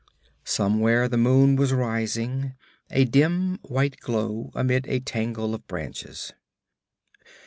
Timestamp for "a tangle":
4.89-5.53